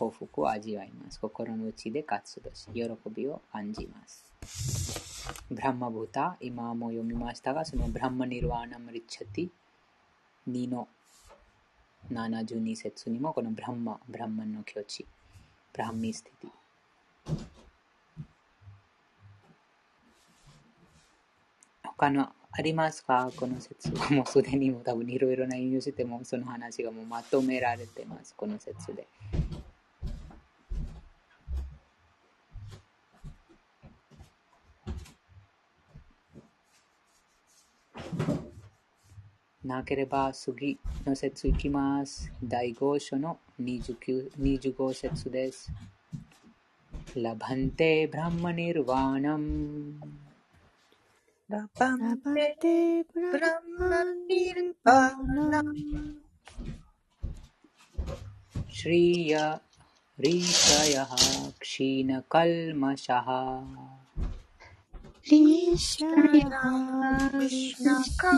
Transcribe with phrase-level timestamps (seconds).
[0.00, 1.20] 幸福を味わいます。
[1.20, 4.24] 心の内で活動し、喜びを感じます。
[5.50, 9.50] ブランマブータ、今も読みましたが、そのブランマニルワーナムリッチャティ
[10.48, 10.88] 2の
[12.10, 15.04] 72節にもこのブランマ、ブランマンの境地、
[15.74, 17.36] ブランミスティティ。
[21.84, 23.30] 他のありますか？
[23.36, 28.34] この説はもうすでにも多分いろいろな引用してもその話がもうまとめられてます。
[28.34, 29.06] この説で。
[39.70, 42.32] なければ次の説いきます。
[42.42, 45.70] 第5章の29 25節です。
[47.14, 49.94] ラバンテブランマニルワーナム
[51.48, 52.20] ラバン
[52.60, 55.72] テブランマニルワーナム
[58.68, 59.60] シリヤ
[60.18, 61.14] リシャヤハ
[61.58, 63.62] クシナカルマシャハ
[65.30, 68.32] リシャヤクシナカ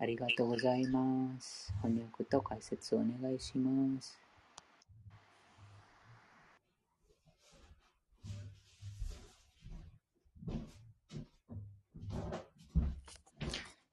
[0.00, 1.74] ありがとうございます。
[1.82, 4.20] 翻訳と解説をお願いします。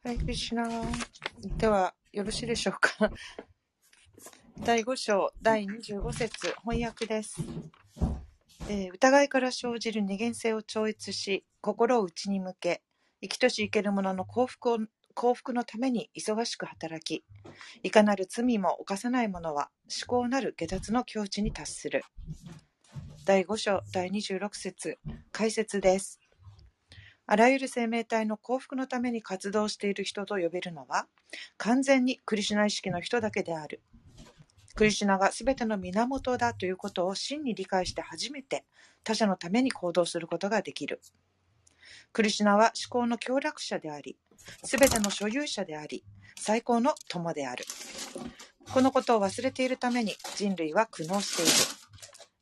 [0.03, 0.69] はい、クリシナ
[1.57, 3.11] では、よろしいでしょうか。
[4.63, 7.41] 第5章、第25節、翻訳です。
[8.69, 12.83] えー、疑いから生じる二元性を超越し、心を内に向け、
[13.21, 14.77] 生きとし生ける者の幸福を
[15.15, 17.23] 幸福のために忙しく働き、
[17.83, 22.03] いかなる罪も犯さない者は思考なる下脱の境地に達する。
[23.25, 24.99] 第5章第26節
[25.31, 26.19] 解説です。
[27.27, 31.07] あらゆる生命体の幸福のために活動している人と呼べるのは、
[31.55, 33.81] 完全にクリシュナ意識の人だけである。
[34.75, 38.65] クリシュナが全ての源だということを真に理解して初めて
[39.05, 40.99] 他者のために行動することができる。
[42.11, 44.17] クリシュナは思考の協力者であり、
[44.63, 46.03] 全ての所有者であり、
[46.37, 47.65] 最高の友である。
[48.73, 51.37] このことを忘れているために人類は苦悩し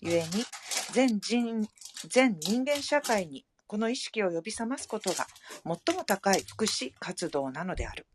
[0.02, 0.24] ている。
[0.24, 0.46] 故に
[0.92, 1.68] 全人、
[2.08, 5.28] 全人間社会にこの意識を呼び覚ますことが
[5.66, 8.06] 最も高い福祉活動なのである。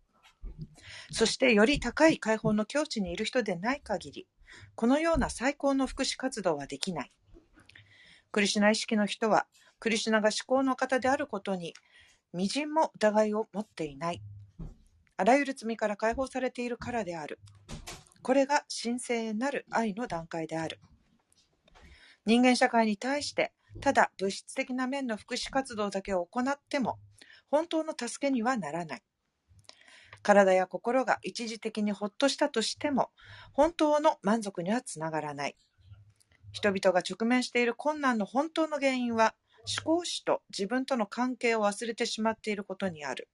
[1.10, 4.26] そしてより高い解放の境地にいる人でない限り、
[4.74, 7.12] このような最高の福祉活動はできない。
[8.30, 9.46] クリシナ意識の人は、
[9.78, 11.74] クリシナが思考の方であることに、
[12.34, 14.22] 微塵も疑いを持っていない。
[15.16, 17.38] あらゆる罪から解放されているからである。
[18.22, 20.78] これが神聖なる愛の段階である。
[22.26, 26.98] 人間社会に対して、ただ物質的な面の福祉活動だけを行っても、
[27.50, 29.02] 本当の助けにはならない。
[30.22, 33.10] 体や心が一時的にほっとしたとしても、
[33.52, 35.56] 本当の満足にはつながらない。
[36.52, 39.34] 人々が直面している困難の本当の原因は、
[39.66, 43.28] 思考主と自分との関係を忘れてしまっていることにある。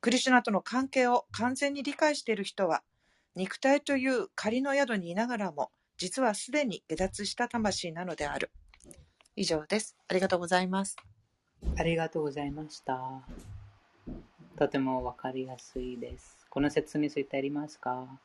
[0.00, 2.82] クリシュナとの関係を完全に理解している人は、
[3.34, 8.50] 肉体という仮の宿にいながらも、実はすでに下脱した魂なのである。
[9.36, 9.96] 以上です。
[10.08, 10.96] ありがとうございます。
[11.76, 13.22] ありがとうございました。
[14.58, 16.36] とてもわかりやすいです。
[16.50, 18.20] この説明ついてありますか？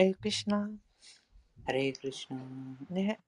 [0.00, 0.70] レイクリシナ。
[1.66, 2.38] ハレイクリシナ。
[2.88, 3.20] ね。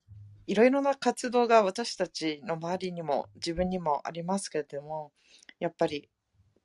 [0.46, 5.12] いろいろな活動が私たちの周りにも自分にもありますけれども、
[5.60, 6.08] やっぱり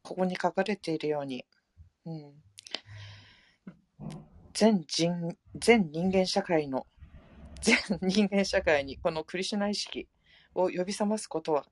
[0.04, 1.44] ここに書かれているように、
[2.06, 2.32] うん、
[4.54, 6.88] 全人、全人間社会の、
[7.60, 10.08] 全人間社会にこのクリシュナ意識
[10.56, 11.68] を呼び覚ますことは、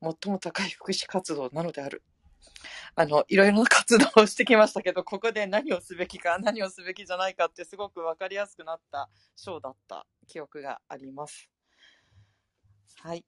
[0.00, 2.04] 最も高い福祉活動なのである。
[2.94, 11.48] あの、いろいろな活動をしてきましたけど、ここで何をすべきか、何をすべきじゃないかってすごくわかりやすくなった章だった記憶があります。
[13.00, 13.24] はい。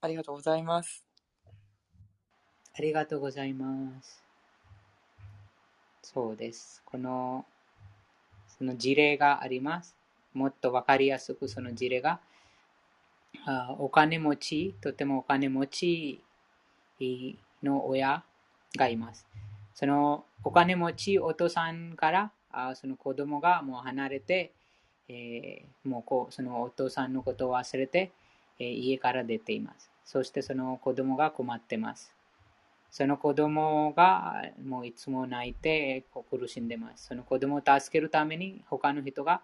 [0.00, 1.06] ありがとうございます。
[2.78, 4.22] ありがとうございます。
[6.02, 6.82] そうです。
[6.84, 7.46] この、
[8.58, 9.96] その事例があります。
[10.34, 12.20] もっとわかりやすくその事例が
[13.46, 16.22] あお金持ち、とてもお金持ち
[17.62, 18.22] の親
[18.76, 19.26] がいます。
[19.74, 24.52] そのお金持ちお父さんからあその子供がもう離れて、
[25.08, 28.12] えー、もうこうそのお父さんのことを忘れて、
[28.58, 29.90] えー、家から出ています。
[30.04, 32.14] そしてその子供が困ってます。
[32.90, 37.06] その子供がもういつも泣いて苦しんでます。
[37.08, 39.42] その子供を助けるために他の人が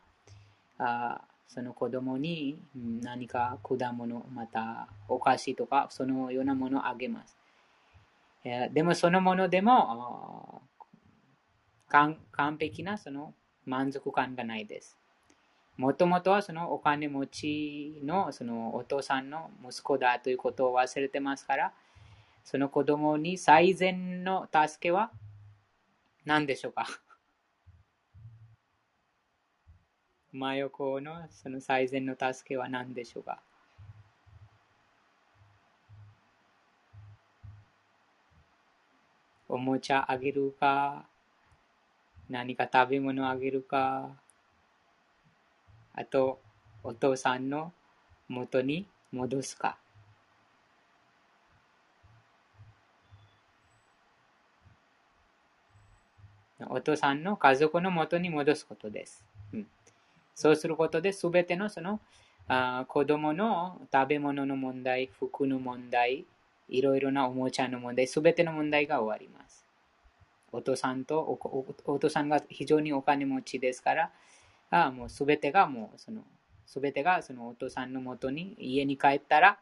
[0.79, 7.37] あその子供に何か果物、またお菓子とかそのようなものをあげます。
[8.45, 10.63] でもそのものでも
[11.89, 12.19] 完
[12.59, 13.35] 璧なその
[13.65, 14.97] 満足感がないです。
[15.77, 21.73] もともとはそのお金持ちのそのお父さんの息子だということを忘れてますから、
[22.45, 25.11] その子供に最善の助けは
[26.25, 26.87] 何でしょうか？
[30.33, 33.43] 真横のその最善の助けは何でしょうか？
[39.53, 41.05] おもちゃあげるか
[42.31, 44.09] 何か食べ物あげるか
[45.95, 46.41] あと
[46.83, 47.71] お父さんの
[48.29, 49.77] 元に戻すか
[56.71, 59.23] お父さんの家族の元に戻すことです。
[59.53, 59.67] うん、
[60.35, 62.01] そうすることで、すべてのその
[62.49, 66.25] あ子供の食べ物の問題、服の問題、
[66.69, 69.67] いろいろなおもちゃの問題、すべての問題が終わります。
[70.53, 74.11] お父さんとおお父さんが非常にお金持ちですから、
[74.71, 76.23] あもうすべてがもうその、
[76.67, 79.59] すべてがそのお父さんのもとに家に帰ったら、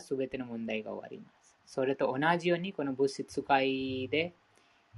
[0.00, 1.56] すべての問題が終わります。
[1.66, 4.32] それと同じように、この物質界で、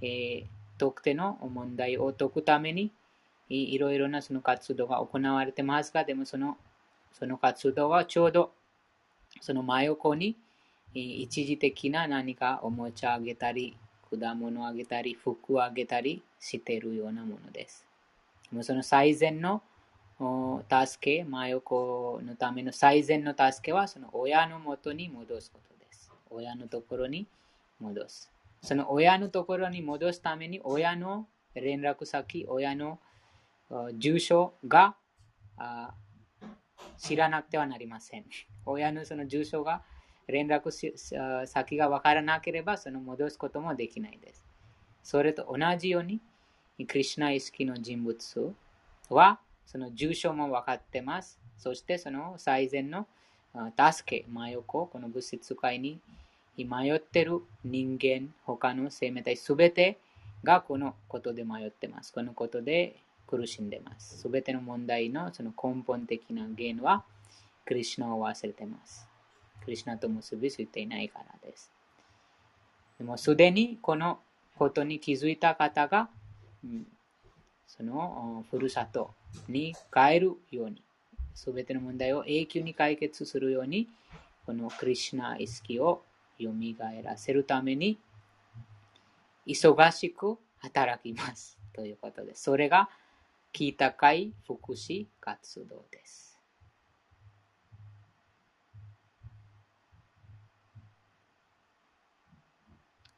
[0.00, 0.46] えー、
[0.78, 2.92] 特定の問題を解くために、
[3.48, 6.56] いろいろなその活動が行われてますが、でもその
[7.12, 8.52] その活動はちょうど
[9.40, 10.36] その真横に
[10.94, 13.76] 一時的な何かおもちゃあげたり、
[14.10, 17.86] 果物あげたり、服あげたりしてるようなものです。
[18.50, 19.62] もうその最善の
[20.18, 26.10] 助け、真横のための最善の助けはその親のもとに戻すことです。
[26.30, 27.26] 親のところに
[27.78, 28.32] 戻す。
[28.62, 32.98] その親のところに戻すために親の連絡先、親の
[33.98, 34.96] 住所が
[36.96, 38.24] 知らなくてはなりません。
[38.64, 39.82] 親のその住所が
[40.28, 40.70] 連絡
[41.46, 44.44] 先がわからなければその戻すこともできないです。
[45.02, 46.20] それと同じように、
[46.86, 48.54] クリュナ意識の人物
[49.08, 51.38] はその住所も分かってます。
[51.56, 53.06] そしてその最善の
[53.76, 55.98] 助け、真横、この物質界に
[56.56, 59.98] 迷ってる人間、他の生命体すべて
[60.44, 62.12] がこのことで迷ってます。
[62.12, 62.96] このことで
[63.26, 64.18] 苦しんでます。
[64.18, 67.02] すべての問題のその根本的な原因は、
[67.64, 69.07] クリュナを忘れてます。
[69.68, 71.70] クリュナと結びついていないからです。
[72.96, 74.18] でもすでにこの
[74.56, 76.08] ことに気づいた方が、
[76.64, 76.86] うん、
[77.66, 79.10] そのふるさと
[79.46, 80.82] に帰るように、
[81.34, 83.90] すべての問題を永久に解決するように、
[84.46, 86.02] このクリュナ意識を
[86.40, 86.48] 蘇
[87.04, 87.98] らせるために、
[89.46, 91.58] 忙しく働きます。
[91.74, 92.44] ということです。
[92.44, 92.88] それが、
[93.52, 96.27] 北海福祉活動です。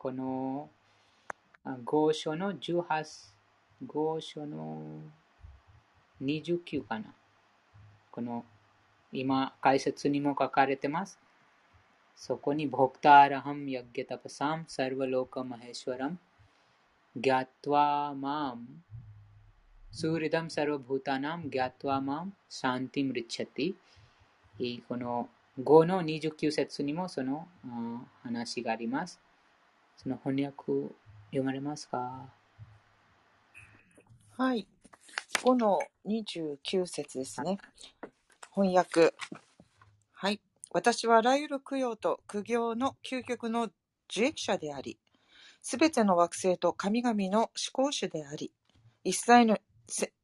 [0.02, 0.70] この
[1.84, 2.84] 合書の18、
[3.86, 5.02] 合書の
[6.22, 7.12] 29かな。
[8.10, 8.46] この
[9.12, 11.18] 今解説にも書かれてます。
[12.16, 16.16] そこに、ボクターラハムヤギタパサムサルバローカマヘシュワラム、
[17.14, 18.62] ギャトワマム、
[19.92, 24.82] スーリダムサルバブータナム、ギャトワマム、シャンティムリチャティ。
[24.88, 25.28] この
[25.62, 27.46] 5の29節にもその
[28.22, 29.20] 話があります。
[30.02, 30.94] その翻訳
[31.26, 32.32] 読まれますか？
[34.38, 34.66] はい。
[35.44, 37.58] 5の29節ですね。
[38.54, 39.12] 翻訳。
[40.14, 40.40] はい。
[40.70, 43.64] 私はあらゆる供養と苦行の究極の
[44.10, 44.98] 受益者であり、
[45.60, 48.54] すべての惑星と神々の思考主であり、
[49.04, 49.58] 一切の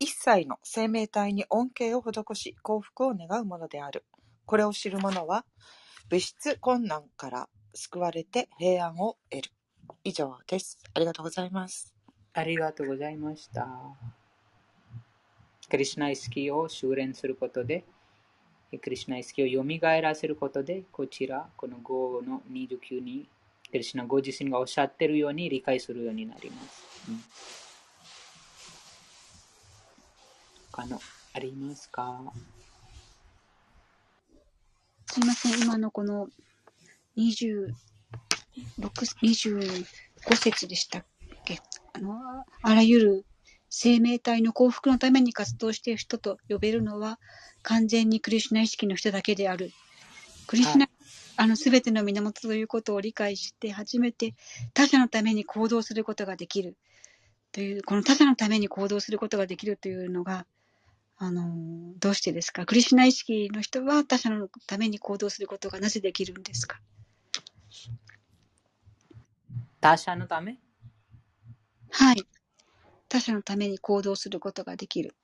[0.00, 4.06] 一切の生命体に恩恵を施し、幸福を願うものである。
[4.46, 5.44] これを知る者は、
[6.08, 9.50] 物質困難から救われて平安を得る。
[10.04, 10.78] 以上です。
[10.94, 11.94] ありがとうございます。
[12.32, 13.66] ありがとうございました。
[15.68, 17.84] クリシナ意識を修練することで、
[18.80, 19.64] クリシナ意識を蘇
[20.00, 23.28] らせることで、こちら、この5の29に、
[23.70, 26.82] クリシナご自身がおっしゃっているように理解するようになります。
[27.08, 27.24] うん、
[30.70, 31.00] 他の
[31.32, 32.20] ありますか？
[35.06, 35.62] すいません。
[35.62, 36.28] 今のこの
[37.16, 37.72] 26、
[38.80, 39.84] 25
[40.34, 41.04] 節でしたっ
[41.44, 41.58] け？
[41.92, 42.14] あの、
[42.62, 43.26] あらゆる
[43.68, 47.18] 生命体の幸福のために活動している人と呼べるのは
[47.62, 49.70] 完全にクリシュナ意識の人だけである。
[50.46, 50.88] クリシュナ、はい
[51.38, 54.34] あの全ての源ということを理解して初めて
[54.72, 56.78] 他者のために行動することができる。
[57.52, 60.46] という、この他者のために行動することができるというのが、
[61.18, 62.64] あの、どうしてですか？
[62.64, 66.80] クリシュナ意識の人は他者のために行動することがなぜできるんですか？
[69.86, 70.58] 他者のため？
[71.90, 72.26] はい。
[73.08, 75.14] 他者のために行動することができる。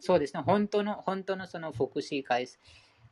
[0.00, 0.42] そうですね。
[0.44, 2.48] 本当の、本当のその福祉会、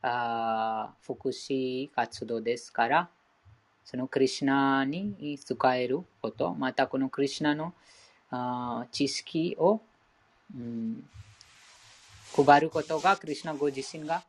[0.02, 3.08] あー福祉活動ですから、
[3.84, 7.72] そのクリシュナに使えること、またこのクリシュナの
[8.32, 9.80] あー知識を、
[10.52, 11.08] うん、
[12.34, 14.24] 配ることが、クリシュナご自身が、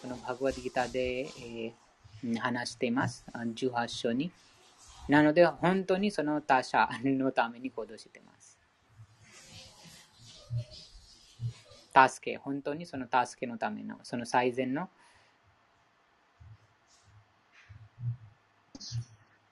[0.00, 1.72] このバグワッドギターで、えー
[2.22, 3.24] うん話しています。
[3.32, 4.30] あ18章に。
[5.08, 8.58] なので、本当にその他者のために行動しています。
[12.10, 14.88] 助け、本当にその助けのための、その最善の、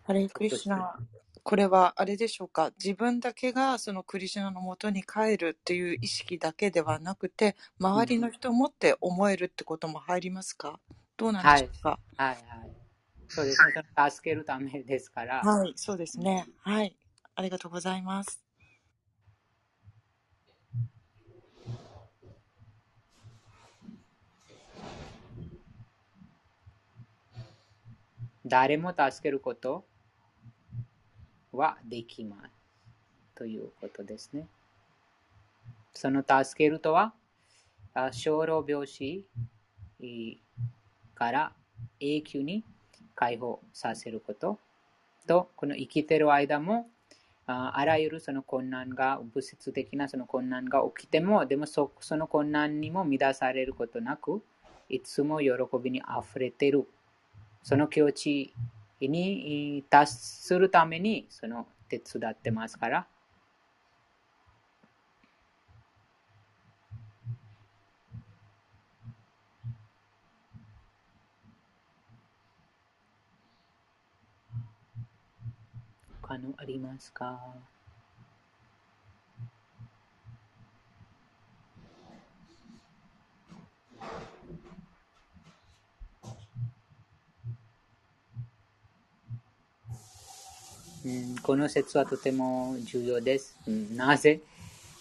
[0.05, 0.99] ハレークリシュナ。
[1.45, 2.73] これはあれでしょうか？
[2.83, 10.81] 自分だけがそのクリシュナのもとに帰るっていう意識だけではなくて、周りの人もって思えるってことも入りますか？
[11.17, 11.99] どうなんでしょうか？
[12.17, 12.37] はいはい。
[13.35, 16.47] そうですね、助けるためですから、はい、そうですね。
[16.61, 16.95] はい。
[17.35, 18.45] ありがとうございます。
[28.45, 29.87] 誰も助けること
[31.53, 32.51] はできます。
[33.35, 34.47] ということですね。
[35.95, 37.15] その助けるとは、
[37.95, 39.25] あ小老病死
[40.01, 40.37] えー
[41.15, 41.53] から
[42.01, 42.63] 永久に
[43.23, 44.59] 解放させること
[45.29, 46.89] と、この生きてる間も、
[47.47, 54.43] あらゆるその困難が、物質的なその困難が起きても、でもそその困難にも乱されることなく、
[54.89, 56.89] いつも喜びにあふれてる。
[57.63, 58.53] その境地
[59.01, 63.07] に達するために、その手伝ってますから、
[76.33, 77.39] 他のありますか？
[91.05, 93.59] うんこの説はとても重要です。
[93.67, 94.41] うんなぜ？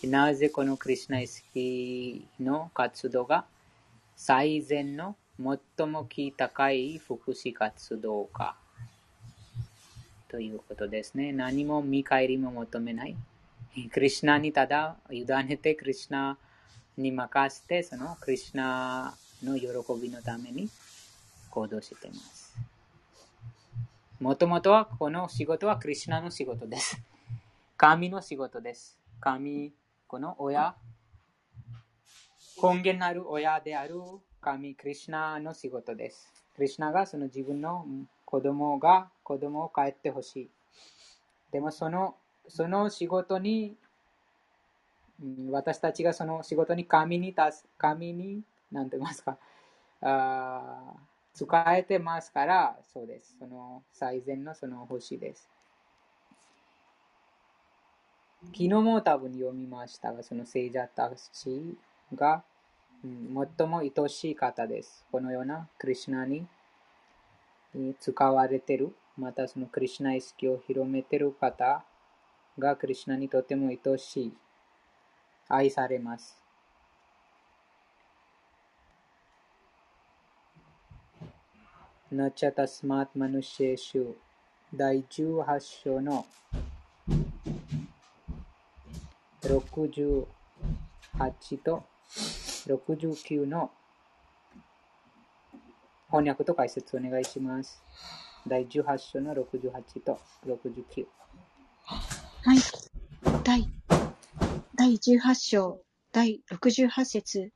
[0.03, 3.45] なぜこのクリシュナイスキーの活動が
[4.17, 5.15] 最善の
[5.77, 8.57] 最も気高い福祉活動か？
[10.31, 11.33] ということですね。
[11.33, 13.17] 何も見返りも求めない。
[13.91, 16.37] クリシュナにただ委ねてクリシュナ
[16.97, 19.67] に任せてそのクリシュナの喜
[20.01, 20.69] びのために
[21.49, 22.55] 行動しています。
[24.21, 27.01] もともとはこの仕事はクリシュナの仕事です。
[27.75, 28.97] 神の仕事です。
[29.19, 29.73] 神、
[30.07, 30.75] この親、
[32.63, 33.95] 根源なる親である
[34.39, 36.31] 神、クリシュナの仕事です。
[36.55, 37.85] クリシュナがその自分の
[38.31, 40.49] 子供が子供を帰ってほしい。
[41.51, 42.15] でもその
[42.47, 43.75] その仕事に、
[45.51, 49.37] 私たちがその仕事に神にたす、神に、なんて言いますか、
[50.01, 50.93] あ
[51.33, 53.35] 使えてますから、そうです。
[53.39, 55.49] その最善のその星です。
[58.47, 61.77] 昨日も多分読みましたが、その聖者たち
[62.15, 62.43] が、
[63.03, 65.05] うん最も愛しい方です。
[65.11, 66.45] このようなクリシュナに
[67.75, 71.83] えー使われている、またそのクリシュナ意識を広めている方
[72.57, 74.33] がクリシュナにとても愛しい、
[75.47, 76.41] 愛されます。
[82.11, 84.13] なちゃたスマートマヌシェーシュ。
[84.73, 86.25] 第18章の
[89.41, 90.25] 68
[91.63, 91.83] と
[92.67, 93.69] 69の
[96.11, 97.81] 翻訳と解説お願いします。
[98.45, 99.71] 第18章の68
[100.03, 101.05] と69。
[102.43, 102.57] はい。
[103.45, 103.69] 第、
[104.75, 105.79] 第18章、
[106.11, 107.51] 第68節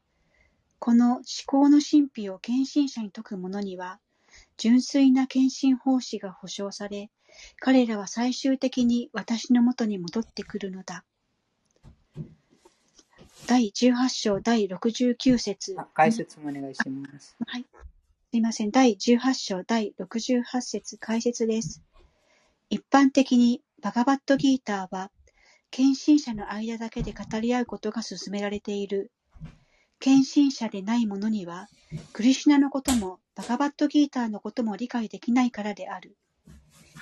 [0.80, 4.00] この思考の神秘を献身者に説く者には、
[4.56, 7.10] 純粋な献身奉仕が保証され、
[7.60, 11.04] 彼らは最終的に私のもとに戻ってくるのだ。
[13.48, 17.36] 第18章第69節あ解説もお願いします。
[17.46, 17.66] はい。
[18.36, 18.72] すすいません。
[18.72, 21.82] 第18章第68節解説です。
[22.70, 25.10] 一般的にバガバットギーターは、
[25.72, 29.14] 献身者の間だけで語り合うことが勧められている。
[30.02, 31.70] 献身者でない者には、
[32.12, 36.18] クリシュナのこともバガバットギーターのことも理解できないからである。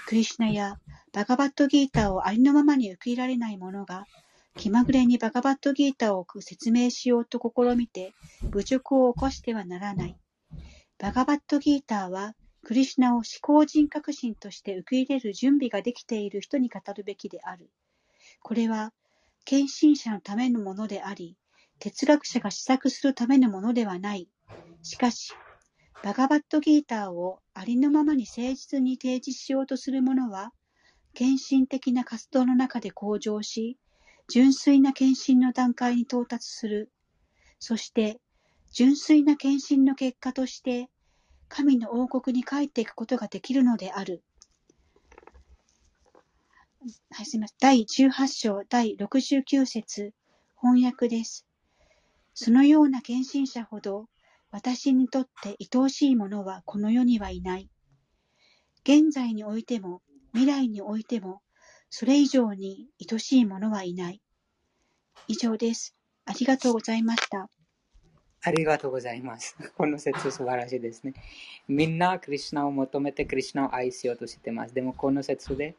[0.06, 0.78] クリシュナや
[1.14, 4.06] バガバットギーターをありのままに受け入れられない者が、
[4.56, 8.14] 気まぐれにバガバットギーターを説明しようと試みて、
[8.52, 10.16] 侮辱を起こしてはならない。
[10.98, 17.70] バガバットギーターは、クリシュナを思考人格心として受け入れる準備ができている人に語るべきである。
[18.42, 18.94] これは、
[19.44, 21.36] 献身者のためのものであり、
[21.80, 24.30] 哲学者が試作するためのものではない。
[24.82, 25.34] しかし、
[26.04, 30.54] バガバットギーターをありのままに誠実に提示しようとする者は、
[31.14, 33.78] 献身的な活動の中で向上し、
[34.30, 36.92] 純粋な献身の段階に到達する。
[37.60, 38.20] そして、
[38.74, 40.90] 純粋な献身の結果として、
[41.48, 44.24] 神の王国に帰っていくことができるのである。
[47.12, 47.58] はい、すみません。
[47.60, 50.14] 第18章第69節
[50.60, 51.46] 翻訳です。
[52.34, 54.10] そのような献身者ほど、
[54.50, 57.70] 私にとって愛おしいものはこの世にはいない。
[58.84, 60.02] 現在においても、
[60.34, 61.44] 未来においても、
[61.92, 64.22] それ以上に愛しいものはいない。
[65.28, 65.96] 以上です。
[66.26, 67.52] ありがとうございました。
[68.46, 69.56] ありがとうございます。
[69.78, 71.14] この説素晴らしいですね。
[71.68, 74.74] みんなクリュナを求めてクリュナを愛しようとしてます。
[74.74, 75.76] でもこの説で、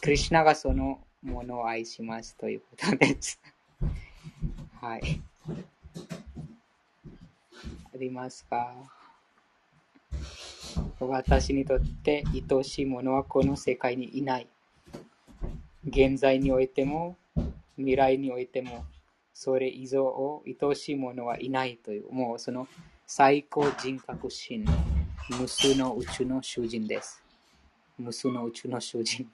[0.00, 3.40] クリュナがそのものを愛しますということです。
[4.80, 5.20] はい。
[7.92, 8.74] ありますか？
[11.00, 14.46] 私にとって愛しいものはこの世界にいない。
[15.84, 17.16] 現在においても、
[17.76, 18.84] 未来においても、
[19.40, 22.66] それ以上を愛しい者はいないという、もうその
[23.06, 24.64] 最高人格心、
[25.28, 27.22] 無数の宇宙の囚人です。
[27.96, 29.30] 無数の宇宙の囚人。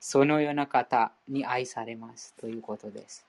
[0.00, 3.26] そのような方に愛されますということです。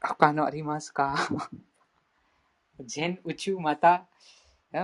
[0.00, 1.14] 他のありますか？
[2.80, 4.06] 全宇宙また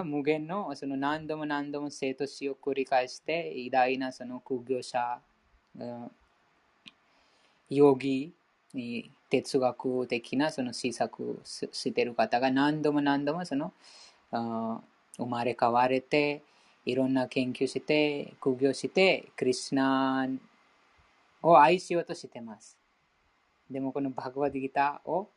[0.05, 5.19] 無限のその何度も何度も生と死を繰り返して偉大なその苦行者、
[7.69, 8.33] ヨギ、
[9.29, 13.73] 哲学的なその施策をしている方が何度も何度もその
[14.31, 16.43] 生まれ変われて
[16.87, 20.29] いろんな研究して苦行してクリスナ
[21.43, 22.79] を愛しようとしてます。
[23.69, 25.29] でもこのバグワディギターを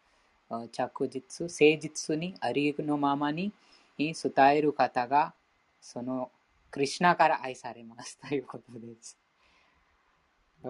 [0.71, 3.51] 着実、誠実にありのままに
[3.97, 5.33] に伝える方が、
[5.81, 6.31] その
[6.71, 9.17] クリュナから愛されますということです。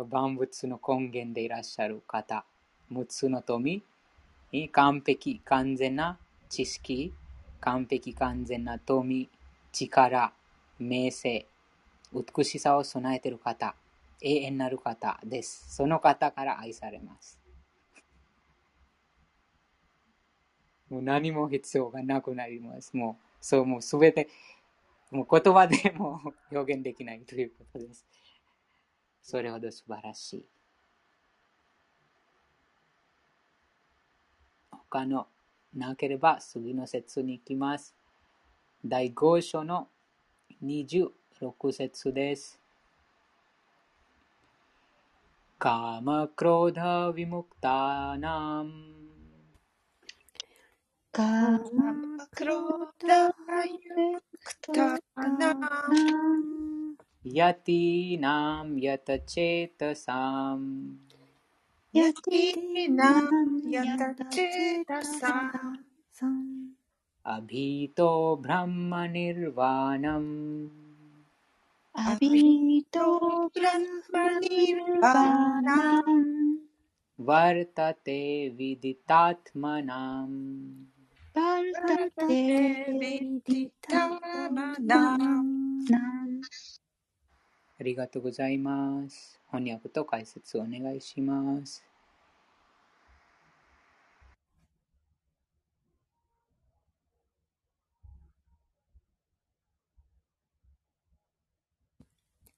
[0.10, 2.46] 万物の根源でいらっしゃる方、
[2.92, 3.84] 6つの富
[4.52, 6.18] に、完璧完全な
[6.50, 7.14] 知識、
[7.62, 9.30] 完璧完全な富、
[9.72, 10.34] 力、
[10.80, 11.46] 名声、
[12.12, 13.76] 美しさを備えている方、
[14.22, 15.76] 永遠なる方です。
[15.76, 17.43] その方から愛されます。
[20.94, 22.96] もう何も必要がなくなります。
[22.96, 24.30] もう、そう、もうすべて、
[25.10, 28.06] もう言葉でも表現できないということです。
[29.24, 30.46] それほど素晴らしい。
[34.70, 35.26] 他の
[35.74, 37.96] なければ次の説に行きます。
[38.86, 39.88] 第5章の
[40.64, 41.10] 26
[41.72, 42.60] 節です。
[45.58, 46.00] カ
[57.38, 60.68] यतीनां यतचेतसाम्
[61.96, 63.46] यतीनां
[63.76, 65.34] यतचेतसा
[67.36, 68.10] अभीतो
[68.46, 70.32] ब्रह्मनिर्वाणम्
[72.12, 73.08] अभीतो
[73.58, 74.16] ब्रह्म
[77.30, 78.22] वर्तते
[78.58, 80.40] विदितात्मनाम्
[87.80, 89.42] ありがとうございます。
[89.52, 91.84] 翻訳と解説お願いします。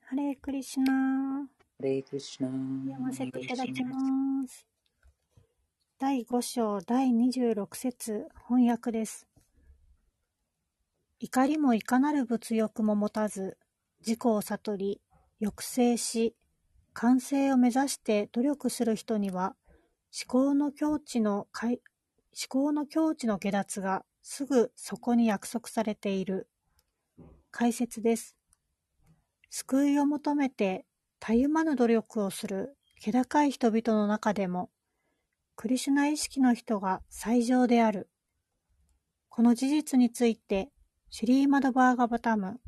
[0.01, 0.93] ハレークリシナ。
[0.93, 1.47] ハ
[1.79, 2.49] レークリシナ。
[2.49, 4.74] 読ませていただきます。
[5.97, 9.27] 第5章第26節翻訳です。
[11.21, 13.57] 怒りもいかなる物欲も持たず、
[14.05, 15.01] 自己を悟り、
[15.39, 16.35] 抑制し、
[16.91, 19.55] 完成を目指して努力する人には、
[20.11, 21.77] 思考の境地の思
[22.49, 26.49] 考の境地の下脱がすぐそこに約束されている。
[27.51, 28.35] 解説です。
[29.49, 30.85] 救いを求めて
[31.21, 34.69] たゆまぬ努力をする気高い人々の中でも、
[35.55, 38.09] クリシュナ意識の人が最上である。
[39.29, 40.69] この事実について、
[41.09, 42.59] シュリーマドバーガバタム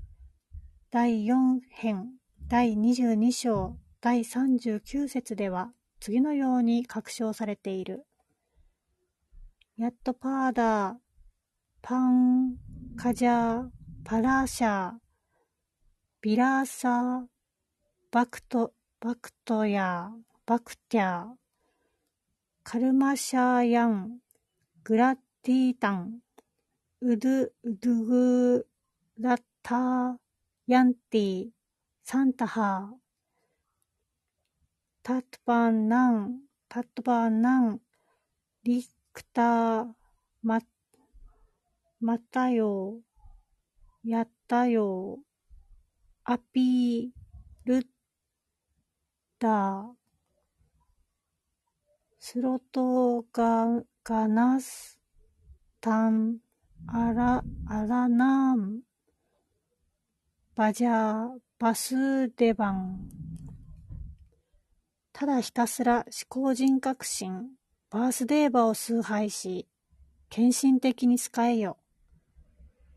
[0.89, 2.13] 第4編
[2.47, 8.05] 第22章第39節では次のように確証されている。
[9.77, 10.95] ヤットパーダー、
[11.81, 12.55] パン、
[12.95, 13.69] カジャー、
[14.05, 14.93] パラーシャー、
[16.21, 17.21] ビラーサー、
[18.11, 21.25] バクト、バクトヤー、バクティャー、
[22.69, 24.19] カルマシャーヤン、
[24.83, 26.19] グラッティータン、
[26.99, 28.67] ウドゥ、ウドゥグ
[29.21, 30.15] ラッター、
[30.67, 31.47] ヤンティ、
[32.03, 32.97] サンタハー、
[35.01, 37.79] タッバンナン、タッバンナン、
[38.63, 39.85] リクター、
[40.43, 40.59] ま、
[42.01, 42.99] またよ、
[44.03, 45.19] やったよ、
[46.25, 47.09] アピー
[47.63, 47.85] ルッ
[49.39, 50.06] ター、
[52.29, 53.67] スロトガ
[54.03, 54.99] ガナス
[55.79, 56.39] タン
[56.85, 58.79] アラアラナーム
[60.53, 62.99] バジャーバスデバン
[65.13, 67.45] ただひたすら思考人格心。
[67.89, 69.65] バースデーバを崇拝し
[70.29, 71.77] 献身的に仕えよ。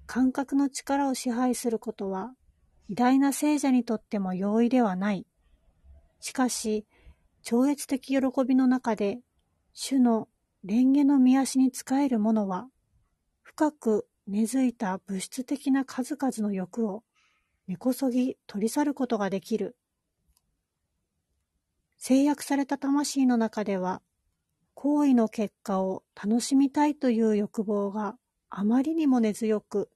[0.06, 2.32] 感覚の力を支配することは
[2.88, 5.24] 偉大な聖者にとっても容易ではない。
[6.18, 6.84] しかし
[7.42, 9.20] 超越的喜びの中で、
[9.72, 10.28] 主の
[10.62, 12.68] 蓮華の見足に仕える者は、
[13.42, 17.02] 深く根付いた物質的な数々の欲を
[17.66, 19.76] 根こそぎ取り去ることができる。
[21.96, 24.02] 制約された魂の中では、
[24.74, 28.16] 行為の結果を楽しみたいという欲望が
[28.48, 29.90] あまりにも根強く、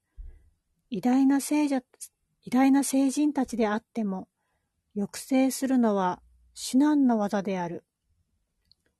[0.90, 1.82] 偉大な聖者、
[2.42, 4.28] 偉大な聖人たちであっても、
[4.94, 6.20] 抑制するのは
[6.54, 7.84] 至難の技である。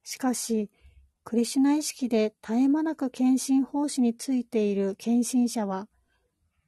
[0.03, 0.71] しかし、
[1.25, 5.89] クリシュナ意識で絶え間なく献身奉仕についている献身者は、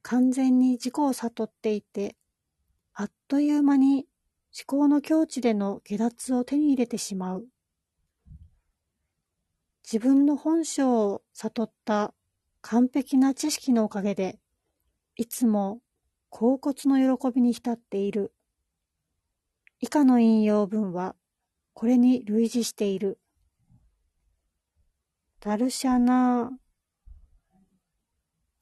[0.01, 2.15] 完全に自己を悟っていて、
[2.93, 4.07] あっという間に
[4.57, 7.45] 思考の境地での下脱を手に入れてしまう。
[9.83, 12.13] 自分の本性を悟った
[12.61, 14.39] 完璧な知識のおかげで、
[15.15, 15.81] いつも
[16.29, 18.33] 恍惚の喜びに浸っている。
[19.79, 21.15] 以下の引用文は、
[21.73, 23.19] これに類似している。
[25.39, 26.67] ダルシャナー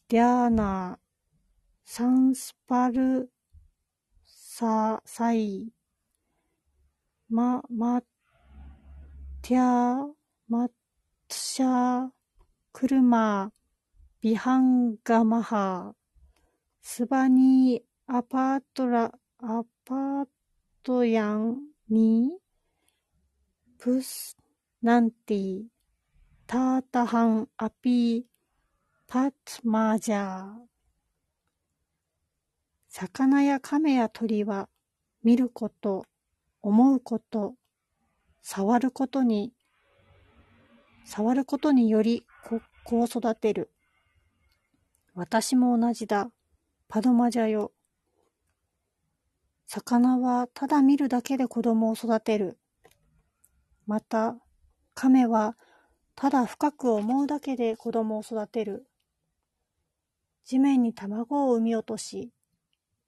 [0.09, 1.05] ディアナー
[1.83, 3.31] サンスパル
[4.23, 5.71] ササイ
[7.29, 8.01] ママ
[9.41, 10.05] ティア
[10.47, 10.69] マ
[11.27, 12.09] ツシャ
[12.71, 13.51] クルマ
[14.21, 15.93] ビハンガマハ
[16.81, 20.25] スバニーアパートラアパー
[20.85, 21.57] トヤン
[21.89, 22.37] に、
[23.79, 24.37] プス
[24.83, 25.63] ナンティ、
[26.45, 28.23] タータハンアピー、
[29.07, 30.45] パッマージャー。
[32.87, 34.69] 魚や亀や鳥は
[35.23, 36.05] 見ること、
[36.61, 37.55] 思うこと、
[38.43, 39.53] 触ることに、
[41.03, 42.27] 触ることにより
[42.83, 43.71] 子を育てる。
[45.15, 46.29] 私も同じだ。
[46.87, 47.71] パドマジャよ。
[49.67, 52.57] 魚はただ見るだけで子供を育てる。
[53.87, 54.37] また、
[54.93, 55.57] 亀は
[56.15, 58.87] ただ深く思うだけで子供を育てる。
[60.45, 62.31] 地面に卵を産み落とし、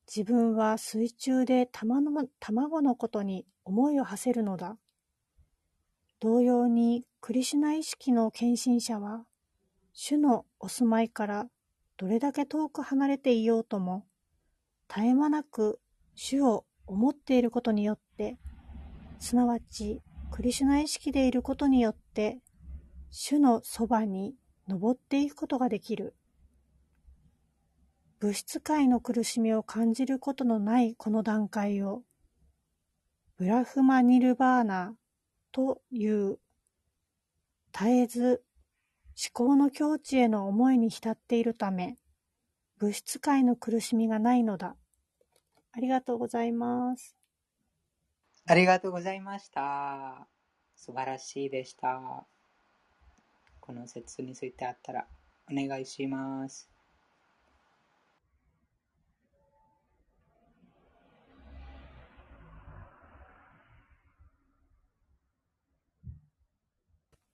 [0.08, 4.78] 自分は水中で卵のことに思いを馳せるのだ。
[6.20, 9.26] 同様にクリシュナ意識の献身者は、
[9.93, 11.48] 主のお住まいから
[11.98, 14.06] どれだけ遠く離れていようとも、
[14.89, 15.80] 絶え間なく
[16.20, 18.40] 主を思っていることによって、
[19.20, 20.02] すなわち、
[20.32, 22.40] クリシュナ意識でいることによって、
[23.12, 24.34] 主のそばに
[24.68, 26.16] 登っていくことができる。
[28.20, 32.02] 物質界の苦しみを感じることのないこの段階を、
[33.38, 34.96] ブラフマニルバーナ
[35.52, 36.40] という
[37.72, 38.44] 絶えず
[39.36, 41.96] 思考の境地への思いに浸っているため、
[42.80, 44.76] 物質界の苦しみがないのだ。
[45.78, 47.16] ありがとうございます。
[48.48, 50.28] ありがとうございました。
[50.76, 52.26] 素晴らしいでした。
[53.60, 55.08] この説についてあったら
[55.52, 56.68] お願いします。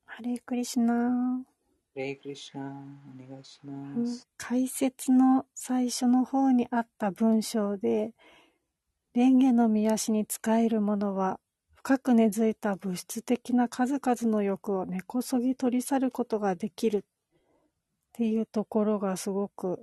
[0.03, 1.52] ハレークリシュナー。
[1.95, 4.27] レイクリシナお願いします。
[4.37, 8.13] 解説の最初の方にあった文章で、
[9.13, 11.39] 蓮華の御足に仕える者は、
[11.75, 17.03] 深く根付いた物質的な数々の欲を根こそぎ取り去ることができるっ
[18.13, 19.79] ていうところがすごく、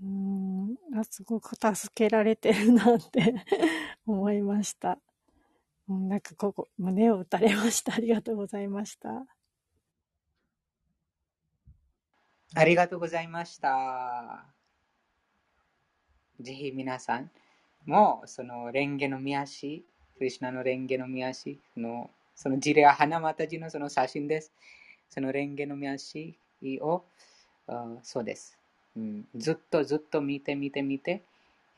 [0.00, 0.76] うん、
[1.10, 3.34] すごく助けられてるなって
[4.06, 4.98] 思いました。
[5.88, 7.94] うんなんかここ、胸を打たれました。
[7.94, 9.26] ありがとうございました。
[12.54, 14.44] ありがとうございました。
[16.38, 17.30] ぜひ皆さん
[17.86, 19.82] もその蓮華の御足、
[20.18, 24.52] クリシナの蓮華の御足のその事例は花形地のその写真です。
[25.08, 26.36] その蓮華の御足
[26.82, 27.04] を
[28.02, 28.58] そうです、
[28.96, 29.24] うん。
[29.34, 31.22] ずっとずっと見て見て見て、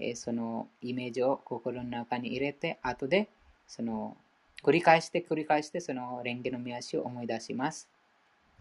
[0.01, 3.29] えーそのイメージを心の中に入れて、後で
[3.69, 4.17] その
[4.65, 7.89] 繰り返して繰り返してその蓮華の御足を思い出します。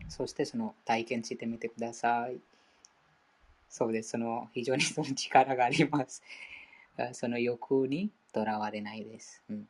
[0.10, 2.40] そしてその体験してみてください。
[3.70, 4.10] そうです。
[4.10, 6.22] その非常にその力があります。
[7.14, 9.42] その欲にとらわれないです。
[9.50, 9.68] うん。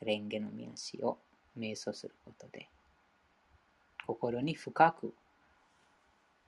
[0.00, 1.18] 蓮華の御足を
[1.58, 2.68] 瞑想することで、
[4.06, 5.14] 心に深く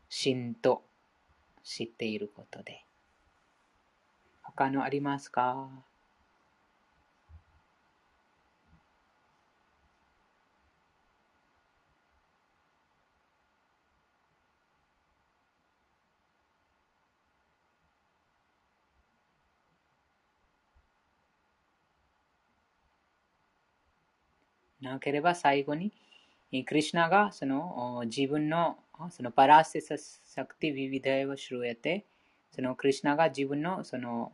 [0.08, 0.82] 浸透
[1.62, 2.84] していることで。
[4.42, 5.84] 他のありますか？
[24.82, 25.92] なければ最後に、
[26.66, 28.76] クリシュナがその自分の
[29.10, 32.04] そのパラセササクティビビダイを知るえて、
[32.54, 34.32] そのクリシュナが自分のその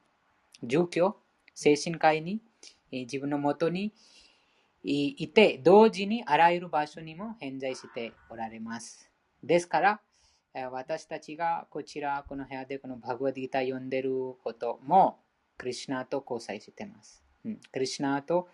[0.63, 1.15] 状況、
[1.55, 2.41] 精神科医に
[2.91, 3.93] 自分のもとに
[4.83, 9.09] いて、同時にあらゆる場所にも偏在しておられます。
[9.43, 10.01] ですから、
[10.73, 14.11] 私たちがこちら、この部屋でこのバグワディータ読んでる
[14.43, 15.21] ことも、
[15.57, 17.23] クリシュナと交際してます。
[17.45, 18.49] うん、クリシュナと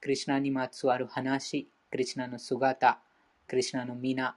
[0.00, 3.00] クリシュナにまつわる話、クリシュナの姿、
[3.46, 4.36] クリシュナの皆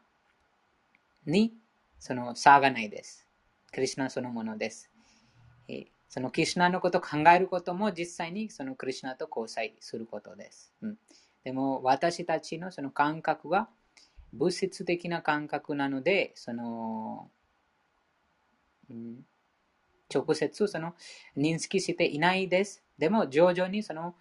[1.25, 1.53] に
[1.99, 3.27] その差がないです。
[3.71, 4.89] クリシュナそのものです。
[6.09, 10.73] そのクリシュナのことを考えることも実際にそのクリシュナと交際することです。
[10.81, 10.97] うん、
[11.45, 13.69] でも私たちのその感覚は
[14.33, 17.29] 物質的な感覚なので、その、
[18.89, 19.25] うん
[20.13, 20.93] 直接その
[21.37, 22.83] 認識していないです。
[22.97, 24.15] でも徐々にその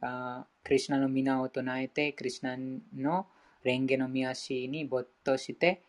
[0.00, 2.56] クリシュナの皆を唱えて、クリシュナ
[2.96, 3.26] の
[3.64, 5.82] 蓮華の御足に没頭して、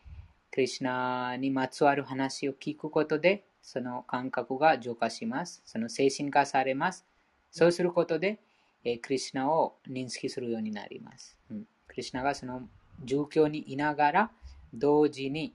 [0.50, 5.62] クリシュナにまつわる話を聞くことで、その感覚が浄化します。
[5.66, 7.04] その精神化されます。
[7.50, 8.40] そうすることで、
[8.84, 11.36] えークリシュナを認識するようになります。
[11.50, 12.62] うん、クリシュナがその
[13.04, 14.30] 状況にいながら、
[14.72, 15.54] 同時に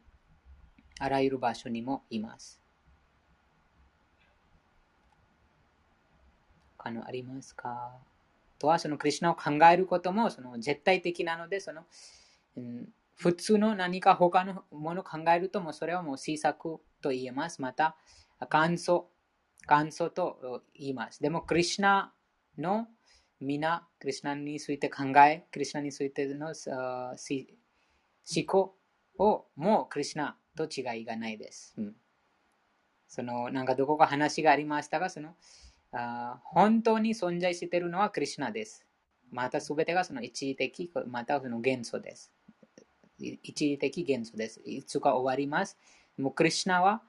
[1.00, 2.60] あらゆる場所にもいます。
[6.78, 7.94] 他のありますか？
[8.63, 11.82] とはそのクリシュナを考えることもその絶対的なのでその、
[12.56, 17.62] うん、普通の何か他のものを考えるともそれはもう小さくと言えます。
[17.62, 17.97] また
[18.47, 19.10] 感想
[19.65, 21.21] 感想と言います。
[21.21, 22.13] でもクリシュナ
[22.58, 22.88] の
[23.41, 27.15] 皆クリシュナについて考えクリシュナについての思
[28.47, 28.78] 考
[29.17, 31.95] をもうクリシュナと違いがないです、うん、
[33.10, 35.36] そのなんかどこか話がありましたがその
[36.44, 38.86] 本当に存在しているのはクリシュナです。
[39.32, 42.32] またすべてがその一時的、またその元素です。
[43.20, 44.62] 一時的元素です。
[44.66, 45.78] いつか終わります。
[46.18, 47.02] もうクリシュナは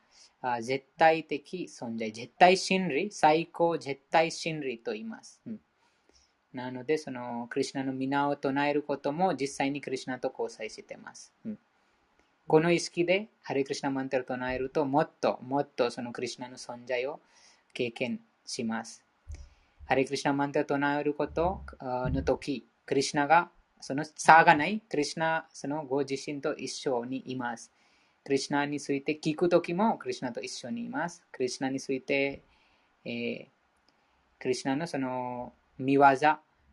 [0.60, 5.40] 絶対的存在、絶対真理、最高絶対真理と言います。
[5.46, 5.60] うん
[6.52, 11.32] なので、そのクリシュナの皆を唱えることも実際にクリシュナと交際しています。
[11.44, 11.58] うん
[12.46, 17.20] この意識でハレクリシナマンタルを唱えるともっともっとそのクリシナの存在を
[17.72, 19.04] 経験します。
[19.86, 27.72] ハレクリシナマンタを唱えることの時、クリシナがその差がない、クリシナそのご自身と一緒にいます。
[28.24, 31.22] クリシナについて聞くときもクリシナと一緒にいます。
[31.30, 32.42] クリシナについて、
[33.04, 33.54] えー
[34.44, 36.02] クリシナのその見業、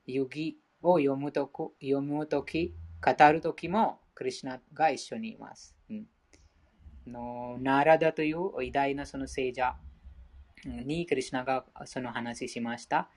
[0.06, 5.74] 遊戯を読むと読むとき、語るときもクリシナが一緒にいます。
[5.90, 6.06] うん、
[7.08, 9.74] のナラダという偉大なその聖者
[10.66, 13.10] にクリシナがその話しました。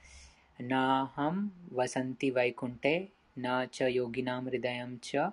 [0.59, 5.33] なハムワサンティワイクンテ、なちゃヨギナムリダヤムチャ、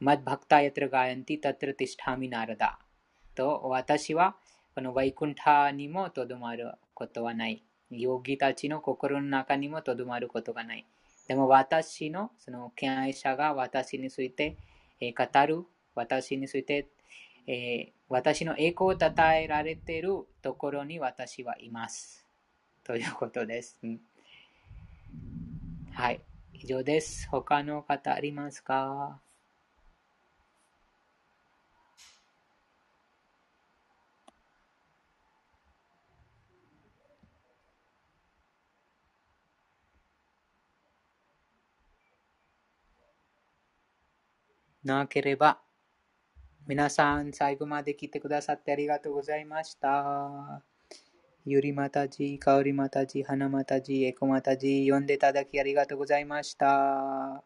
[0.00, 2.78] マッバクタヤトラガヤンティタトラティスタミナラダ。
[3.34, 4.36] と、私は
[4.74, 7.62] このワイクンタにもとどまることはない。
[7.90, 10.86] ヨギたちの心の中にもとどまることがない。
[11.28, 14.56] でも私のその敬愛者が私について、
[15.00, 15.64] えー語る、
[15.94, 16.88] 私について、
[17.46, 22.26] えー私の栄光を称えられているところに私はいます。
[22.82, 23.78] ということです。
[23.84, 24.00] うん
[25.92, 26.20] はい。
[26.52, 27.28] 以上です。
[27.30, 29.20] 他の方ありますか？
[44.82, 45.60] なければ、
[46.70, 50.62] 皆さん最後まで来てくださってありがとうございました。
[51.44, 57.42] ゆりまたじ、かおりまたじ、はなまたじ、えこまたじ、読んでいただきありがとうございました。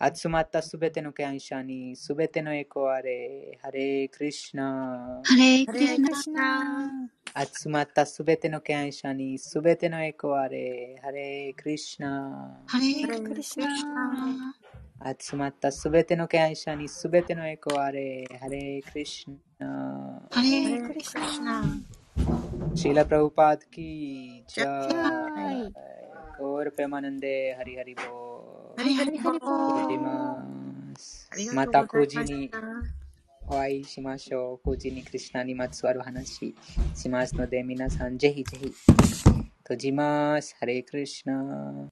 [0.00, 5.20] 集まったすべての感謝にすべてのエコあれ、ハレークリシナ。
[5.24, 12.60] ハレークリシナ集まったすべての感謝にすべてのエコあれ、ハレークリシナ。
[12.68, 13.66] ハレークリシナ
[15.00, 19.26] 集まったすべての感謝にすべてのエコあれ、ハレークリシ
[19.58, 20.20] ナ。
[20.30, 21.68] ハレハレークリシークリシナナ
[22.74, 25.70] シーラ・プラブパードきジャはいー
[26.38, 28.82] ゴール・ペマナンデ、ハリハリボー。
[28.82, 30.44] ハリハリボハリボーま
[30.96, 31.46] すあり。
[31.46, 32.50] がまたとうござい9時に。
[33.46, 34.68] お会いしましょう。
[34.68, 36.54] 9時にクリシナにまつわる話
[36.94, 38.72] しますので、皆さんぜひぜひ
[39.62, 40.56] 閉じます。
[40.58, 41.88] ハレークリシナ。